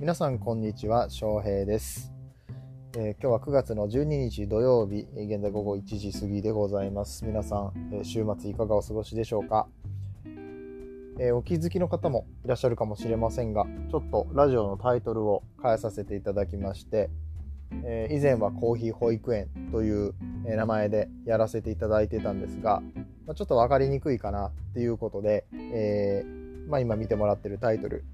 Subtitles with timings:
[0.00, 2.10] 皆さんこんにちは翔平です、
[2.96, 7.26] えー、今日は9月の12日土曜日現在午後1時過ぎでございます。
[7.26, 9.68] 皆さん、えー、週末いかがお過ごしでしょうか、
[11.18, 17.10] えー、お気づきの方もいらっしゃるかもしれませんがちょっとラジオのタイトルを変えさせていただきまして
[17.84, 20.14] えー、以前はコーヒー保育園という、
[20.44, 22.82] え名前でやらせていただいてたんですが、
[23.26, 28.04] まあ、ちょっと分かりにくいかなっていうことで、えー、まあ、今見てもらってるタイトル、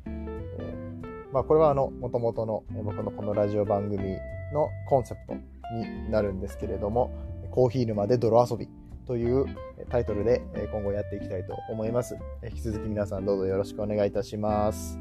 [1.32, 4.16] まあ、これはあの、もともとの僕のこのラジオ番組
[4.52, 7.10] のコンセプトになるんですけれども、
[7.50, 8.68] コーヒー沼で泥遊び
[9.06, 9.46] という
[9.88, 12.16] タイトルで今後やっていきたいと思います。
[12.44, 14.98] 引き続き皆さんどうぞよろしくお願いいたします。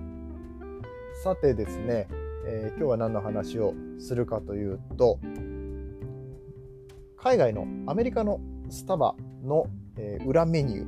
[1.24, 2.08] さてですね、
[2.48, 5.20] えー、今日は何の話をするかというと、
[7.18, 10.82] 海外のアメリカのスタバの、え、裏メニュ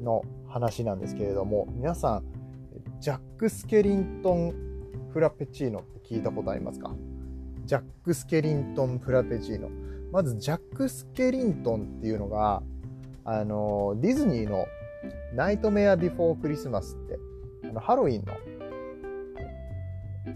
[0.00, 2.24] ーの話なんですけれども、皆さん、
[3.00, 4.67] ジャック・スケリントン
[5.12, 6.94] フラペチーノって聞いたことありますか？
[7.64, 9.68] ジャック・スケリントンフラペチーノ。
[10.10, 12.62] まず、ジャック・スケリントンっていうのが、
[13.24, 14.66] あの、ディズニーの
[15.34, 17.18] ナイトメア・ビフォー・クリスマスって、
[17.68, 18.32] あのハロウィンの、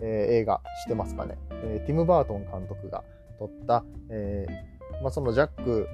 [0.03, 3.03] えー、映画してますかね、えー、ティム・バートン監督が
[3.39, 5.89] 撮った、えーまあ、そのジャック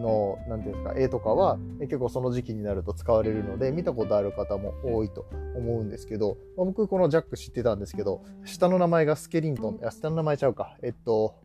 [0.00, 10.76] の、なんていうんですか、絵とかは結構その時期になると使われるので、見たことある方も多いと思うんですけど、まあ、僕このジャック知ってたんですけど、下の名前がスケリントン、いや、下の名前ちゃうか。
[10.82, 11.36] えっと、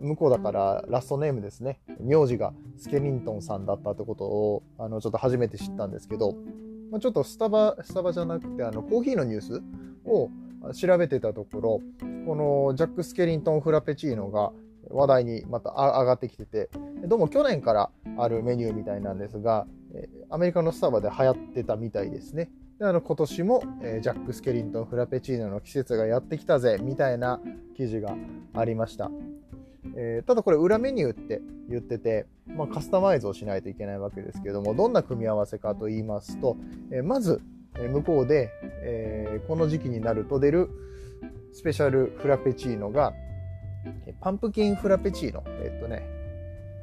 [0.00, 1.80] 向こうだからラストネームですね。
[2.00, 6.34] 名字がスケリントンさんだったってことを、あの、ちょっと初めて知ったんですけど、
[6.90, 9.62] まあ、ちょっとスタバ、スタバじゃなくて、あの、コーヒーのニュース
[10.04, 10.30] を
[10.72, 11.80] 調べてたところ、
[12.26, 14.52] このジャック・スケリントンフラペチーノが
[14.92, 16.70] 話題にまた上がってきてて、
[17.06, 19.66] どうも去年からあるメニューみたいなんですが、
[20.30, 22.50] アメリカのスタバで流行ってたみたいですね。
[22.78, 27.40] であの今年も、えジャック・スケリントン・フラペチーノの季節がやってきたぜみたいな
[27.76, 28.16] 記事が
[28.54, 29.10] ありました。
[29.94, 36.56] えー、ただこれ裏メニューって言ってて、まあ、カスタマイズをしないといけないわけですけどもどんな組み合わせかと言いますと、
[36.90, 37.42] えー、まず、
[37.74, 38.50] 向こうで、
[38.82, 40.70] えー、この時期になると出る
[41.52, 43.14] スペシャルフラペチーノが
[44.20, 45.42] パンプキンフラペチーノ。
[45.46, 46.02] えっとね、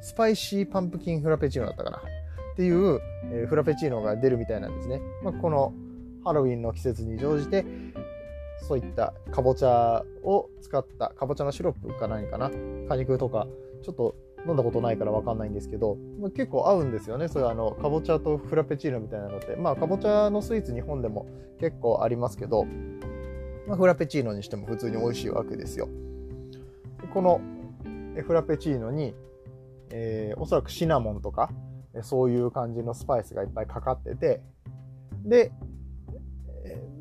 [0.00, 1.98] スパイシーパンプキンフラペチーノだったかな。
[1.98, 3.00] っていう、
[3.32, 5.00] え、フラペチーノが出るみたいなんですね。
[5.22, 5.72] まあ、この
[6.24, 7.64] ハロウィンの季節に乗じて、
[8.62, 12.50] そういったかぼちゃを使った、かぼちゃのシロップか何かな。
[12.88, 13.46] 果肉とか、
[13.82, 14.14] ちょっと
[14.46, 17.28] 飲んだことないからわかんないんですけど、まあ、結構合うんですよね。
[17.28, 19.56] そういうあの、かぼちゃとフラペチーノみたいなのって。
[19.56, 21.26] まあ、かぼちゃのスイーツ日本でも
[21.58, 22.64] 結構ありますけど、
[23.66, 25.88] まあ、フラペチーノにしても普通に美味しいわけですよ。
[27.12, 27.40] この
[28.22, 29.14] フラペチーノに、
[29.90, 31.50] えー、おそらくシナモンとか、
[32.02, 34.42] そういう感じのスパイスがいっぱいかかってて、
[35.24, 35.52] で、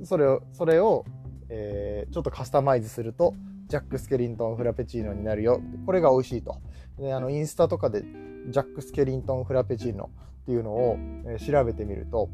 [0.03, 1.05] それを、それを、
[1.49, 3.33] えー、ちょっとカスタマイズすると、
[3.67, 5.61] ジャック・スケリントンフラペチーノになるよ。
[5.85, 6.57] これが美味しいと。
[6.97, 8.03] で、あの、インスタとかで、
[8.47, 10.09] ジャック・スケリントンフラペチーノ
[10.41, 10.97] っていうのを、
[11.27, 12.29] え、調べてみると、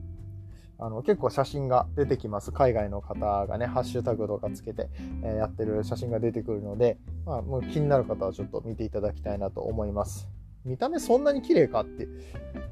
[0.77, 2.51] あの結構写真が出てきます。
[2.51, 4.89] 海外の方がね、ハッシュタグとかつけて、
[5.23, 10.27] えー、やってる写真が出てくるので、まあ、もう気になる方はちょっと見ていただきたいなと思います。
[10.65, 12.07] 見た目そんなに綺麗かって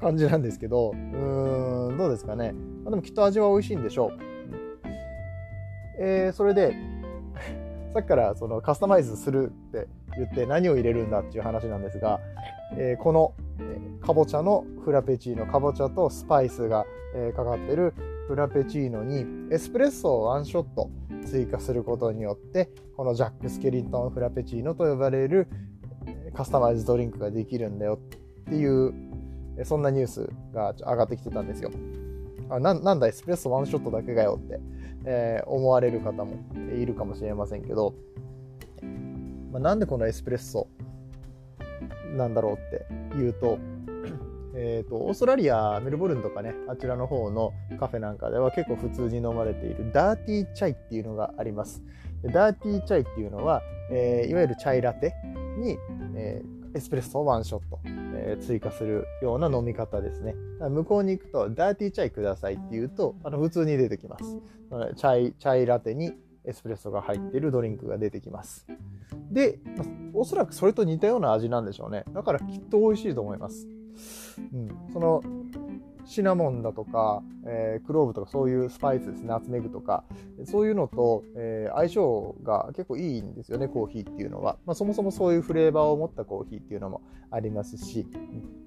[0.00, 2.52] 感じなんですけど、うーん、どうですかね。
[2.52, 4.18] まあ、でもきっと味は美味しいんでしょう。
[5.98, 6.74] えー、それで、
[7.94, 12.18] さっきからそのカスタマイズするって言って何を入れるんだっていう話なんですが、
[12.76, 16.84] えー、この、え、かぼちゃのフラペチーノ、かぼちゃとスパイスが、
[17.14, 17.94] えー、かかってる
[18.26, 20.90] フラペチーノにエスプレッソをワンショット
[21.24, 25.46] 追加することによってこのジャック・スケリントンフラペチーノと呼ばれる
[26.34, 28.92] カスタマイズドリンクができるんだよっていう
[29.62, 31.70] そんなニュースが上がってきてたんですよ。
[32.50, 34.60] あななんだエスプレッソワンショットだけかよって、
[35.04, 36.36] えー、思われる方も
[36.76, 37.94] いるかもしれませんけど、
[39.52, 40.68] まあ、なんでこのエスプレッソ
[42.16, 43.58] なんだろうって言うと、
[44.56, 51.82] えっ、ー、と、オーストラリア、メルボルンとかね、あちらの方のカフェなんかでは結構普通に飲まれているダーティーチャイっていうのがあります。
[52.22, 55.14] ダーティーチャイっていうのは、えー、いわゆるチャイラテ
[55.58, 55.76] に、
[56.16, 57.80] えー、エスプレッソワンショット、
[58.24, 60.34] えー、追加するような飲み方ですね。
[60.60, 64.38] 向こうに行くと、ダーティーチャイくださいって言うと、あの普通に出てきます。
[64.96, 68.66] チャイ、チャイラテにエスプレッソが入っているドリンクが出てきます。
[69.30, 69.58] で、
[70.14, 72.04] おそらくそれと似たような味なんでしょうね。
[72.12, 73.68] だからきっと美味しいと思います。
[74.52, 75.22] うん、その
[76.04, 80.04] シナモンだとか、えー、クローブとかそういうスパイスですね、ナツメグとか、
[80.44, 84.58] そういうのと、えー、相性が結構いいんですよね、コーヒーっていうのは。
[84.66, 88.06] まあ、そもそもそういうフレーバーを持ったコーヒーっていうのもありますし、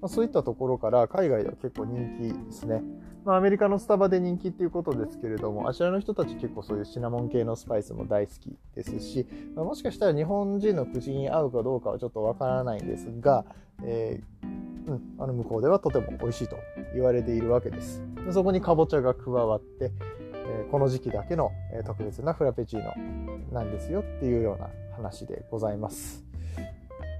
[0.00, 2.82] まあ、そういったところから海外では結構人気ですね。
[3.24, 13.44] まあ、アメリカのスタバで人気っていうことですけれども、あちらの人たち結構そういうシナモン系のスパイスも大好きですし、まあ、もしかしたら日本人の口に合うかどうかはちょっとわからないんですが、
[13.82, 16.56] えー、うん、あの向こうではとても美味しいと
[16.94, 18.02] 言われているわけです。
[18.30, 19.92] そこにかぼちゃが加わって、
[20.70, 21.50] この時期だけの、
[21.84, 22.94] 特別なフラペチーノ
[23.52, 26.24] なんですよっていうような話でございます。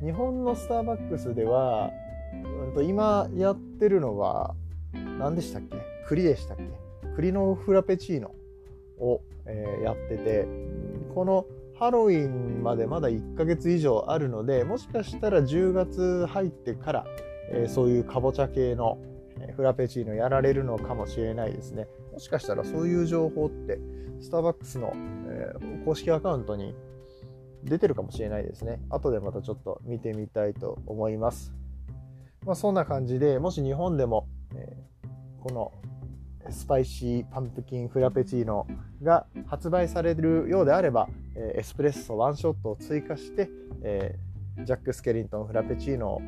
[0.02, 1.90] 日本のスターバックスでは、
[2.76, 4.54] うん、今やってるのは
[5.18, 5.76] 何でしたっけ？
[6.06, 6.64] 栗でしたっけ？
[7.16, 8.32] 栗のフラペチーノ
[8.98, 9.20] を、
[9.82, 10.46] やってて
[11.14, 11.46] この
[11.78, 17.06] ハロウィンまでまだ1ヶ月以上あるので、もしかしたら10月入ってから、
[17.50, 18.98] えー、そういうかぼちゃ系の
[19.56, 21.86] フラペチーノやられるのかもしれないですね。
[22.12, 23.78] もしかしたらそういう情報って、
[24.20, 24.92] スターバックスの、
[25.28, 26.74] えー、公式アカウントに
[27.64, 28.80] 出てるかもしれないですね。
[28.90, 31.52] 後でまたちょっと見てみたいと思います。
[32.44, 35.72] まあ、そんな感じで、もし日本でも、えー、この
[36.50, 38.66] スパイシーパンプキンフラペチーノ
[39.02, 43.50] が発売されるようであれば、えエスプレッソワンショットを追加して、
[43.82, 44.18] え
[44.64, 46.22] ジャック・スケリントンフラペチーノを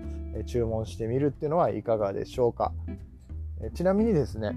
[0.46, 2.72] 注文してみるっていうのはいかがでしょうか。
[3.74, 4.54] ちなみにですね、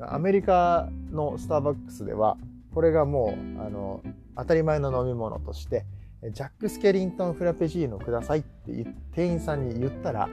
[0.00, 2.36] アメリカのスターバックスでは、
[2.74, 4.02] これがもうあの
[4.36, 5.84] 当たり前の飲み物として、
[6.30, 10.28] ジャック・スケリントンフラペチーノくださいって店員さんに言ったら、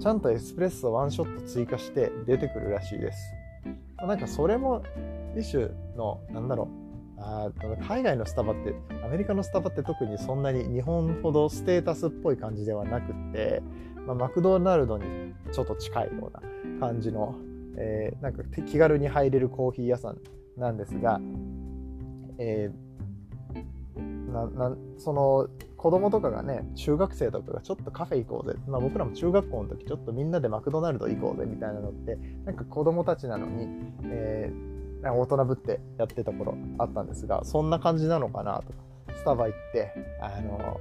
[0.00, 3.18] ちゃんとエスプレッソワンショット追加して出てくるらしいです。
[3.98, 4.82] なんかそれも
[5.36, 6.83] 一種の、なんだろう、
[7.26, 7.50] あ
[7.88, 13.62] 海外のスタバって、アメリカのスタバって特にそんなに日本ほどステータスっぽい感じではなくって、
[14.06, 17.34] まあ、マクドナルドにちょっと近いような感じの、
[17.78, 20.18] えー、なんか気軽に入れるコーヒー屋さん
[20.58, 21.20] なんですが、
[22.38, 28.58] えー、ななその子供とかがね、中学生とかがちょっとカフェ行こうぜ。
[28.66, 32.16] まあ僕らも中学校の時ちょっとみんなでマクドナルド行こうぜみたいなのって、
[32.46, 33.68] なんか子供たちなのに、
[34.04, 34.73] えー、
[35.12, 38.74] 大人ぶってやってた頃あったんですが、そんな感じなのかなとか、
[39.16, 40.80] スタバ行って、あの、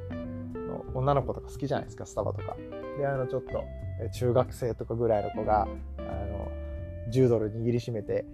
[0.93, 2.55] 女の子とか好きじゃないですか、スタバとか。
[2.97, 3.63] で、あの、ちょっと、
[4.11, 6.51] 中学生とかぐらいの子が、あの、
[7.11, 8.25] 10ドル握りしめて、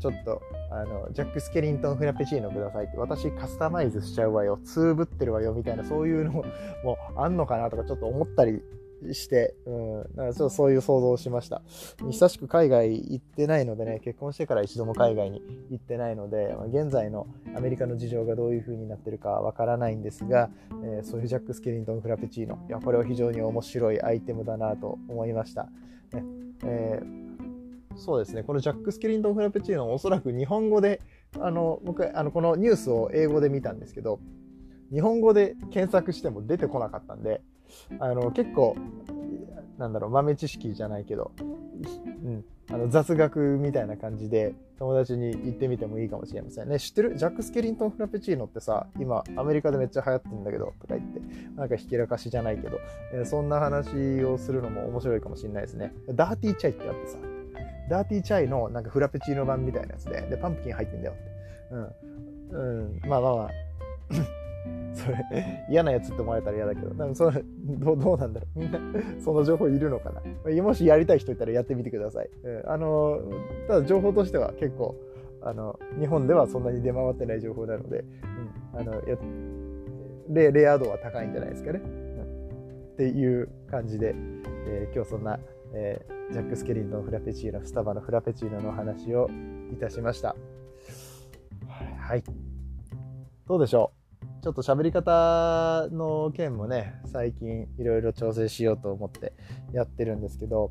[0.00, 6.44] ちょっと、あの、ジャック・スケリントンフラペチーノくださいって、私カスタマイズしちゃうわよ、つぶってるわよ、みたいな、そういうのも
[7.16, 8.62] あんのかなとかちょっと思ったり
[9.12, 11.62] して、うん、だからちょっとそういう想像をしました。
[12.10, 17.26] 久しく海外行ってないのでね、結婚してから一度も海外に行ってないので、まあ、現在の
[17.56, 20.50] アメリカの事情がどういう風になってるかわからないんですが、
[20.84, 25.64] えー、そういうジャック・スケリントンフラペチーノ、いや、これは非常に面白いアイテムだなと思いました。
[26.12, 26.24] ね。
[26.64, 27.26] えー
[27.96, 31.00] そうですね、このジャック・スケリントン・フラペチーノ、おそらく日本語で、
[31.40, 34.20] あの僕あの、このニュースを英語で見たんですけど、
[34.92, 37.40] 日本語で検索しても出てこなかったんで、
[37.98, 38.76] あの結構、
[39.78, 41.32] なんだろう、豆知識じゃないけど、
[42.24, 46.78] うん、あの雑学みたいな感じで友達に行ってみてもいいかもしれませんね。
[46.78, 47.16] 知ってる？
[47.16, 51.20] ジャック・スケリントン・フラペチーノってさ、今アメリカでめっちゃ流行ってんだけど、とか言って、
[51.56, 52.78] なんかひけらかしじゃないけど、
[53.12, 55.92] えー、そんな話をするのも面白いかもしれないですね。
[56.14, 57.18] ダーティーチャイってあってさ、
[57.90, 62.54] ダーティーチャイのなんかフラペチーノ版みたいなやつで、で、パンプキン入ってんだよって。
[62.54, 62.82] うん。
[62.82, 63.00] うん。
[63.08, 63.50] まあまあまあ。
[65.06, 68.58] それ、 嫌なやつって思われたら嫌だけど、そどどうなんだろう。
[68.58, 68.78] みんな、
[69.20, 70.62] その情報いるのかな。
[70.62, 72.30] もしやりたい人いたらやってみてください。
[72.42, 73.20] うん、あの、
[73.68, 74.96] ただ情報としては結構、
[75.42, 78.04] あの、日本ではそんなに出回ってない情報なので、
[78.74, 79.16] うん、あの、や
[80.28, 81.80] レレア度は高いんじゃないですかね。
[81.84, 82.22] うん、
[82.94, 84.14] っていう感じで、
[84.66, 85.38] えー、今日そんな、
[85.72, 89.28] えー、ジャック・スケリントンフラペチーノ、スタバのフラペチーノの話を
[89.72, 90.34] いたしました。
[91.68, 92.24] はい。
[93.46, 94.05] どうでしょう？
[94.46, 99.32] ちょっと喋り方の件もね、最近いろいろ調整しようと思って
[99.72, 100.70] やってるんですけど、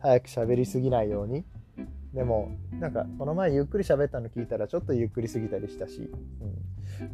[0.00, 1.44] 早く喋りすぎないように。
[2.12, 2.50] でも、
[2.80, 6.10] なんか、この前ゆっくり喋ったの聞いたら、ちょっとゆっくりすぎたりしたし、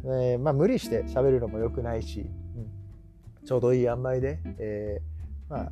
[0.03, 5.71] うんえー、まあ、無理して喋るのも良くないし、うん、ちょうどいい塩梅で、えー、まあ、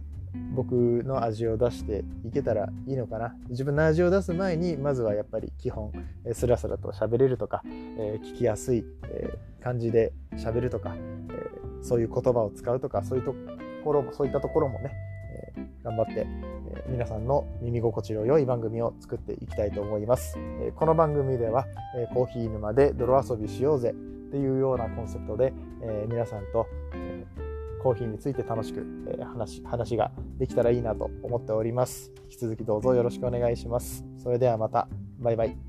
[0.54, 0.74] 僕
[1.06, 3.36] の味を出していけたらいいのかな。
[3.50, 5.92] 自分の味を出す前にまずはやっぱり基本、
[6.34, 11.48] スラスラと喋れるとか、えー、聞きやすい、えー、感じで喋るとか、え
[11.82, 13.36] そういう言葉を使うとかそういうと
[13.84, 14.92] ころもそういったところもね、
[15.56, 21.66] え頑張って、え皆さんの耳心地の良い番組を作っていきたいと思います、えこの番組では、
[21.96, 23.94] えコーヒー沼で泥遊びしようぜっ
[24.32, 27.26] ていうようなコンセプトで、え皆さんと、え
[27.82, 32.12] コーヒーについて楽しく、え、話話ができたらいいなと思っております。
[32.26, 34.04] 引き続きどうぞよろしくお願いします。
[34.18, 34.88] それではまた。
[35.20, 35.67] バイバイ。